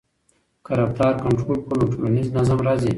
[0.65, 2.89] که رفتار کنټرول کړو نو ټولنیز نظم راځي.